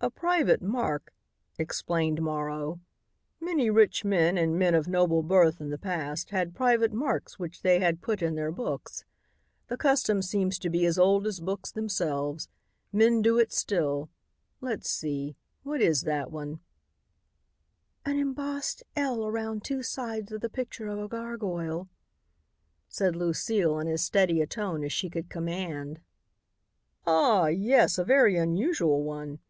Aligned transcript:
"A 0.00 0.10
private 0.10 0.62
mark," 0.62 1.12
explained 1.58 2.22
Morrow. 2.22 2.78
"Many 3.40 3.68
rich 3.68 4.04
men 4.04 4.38
and 4.38 4.56
men 4.56 4.76
of 4.76 4.86
noble 4.86 5.24
birth 5.24 5.60
in 5.60 5.70
the 5.70 5.76
past 5.76 6.30
had 6.30 6.54
private 6.54 6.92
marks 6.92 7.40
which 7.40 7.62
they 7.62 7.92
put 7.94 8.22
in 8.22 8.36
their 8.36 8.52
books. 8.52 9.04
The 9.66 9.76
custom 9.76 10.22
seems 10.22 10.60
to 10.60 10.70
be 10.70 10.86
as 10.86 11.00
old 11.00 11.26
as 11.26 11.40
books 11.40 11.72
themselves. 11.72 12.46
Men 12.92 13.22
do 13.22 13.40
it 13.40 13.52
still. 13.52 14.08
Let's 14.60 14.88
see, 14.88 15.34
what 15.64 15.80
is 15.82 16.02
that 16.02 16.30
one?" 16.30 16.60
"An 18.04 18.20
embossed 18.20 18.84
'L' 18.94 19.26
around 19.26 19.64
two 19.64 19.82
sides 19.82 20.30
of 20.30 20.42
the 20.42 20.48
picture 20.48 20.86
of 20.86 21.00
a 21.00 21.08
gargoyle," 21.08 21.88
said 22.88 23.16
Lucile 23.16 23.80
in 23.80 23.88
as 23.88 24.00
steady 24.04 24.40
a 24.40 24.46
tone 24.46 24.84
as 24.84 24.92
she 24.92 25.10
could 25.10 25.28
command. 25.28 25.98
"Ah! 27.04 27.46
yes, 27.48 27.98
a 27.98 28.04
very 28.04 28.36
unusual 28.36 29.02
one. 29.02 29.40